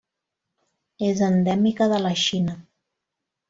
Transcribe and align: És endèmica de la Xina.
És 1.09 1.21
endèmica 1.29 1.91
de 1.95 2.03
la 2.07 2.17
Xina. 2.25 2.61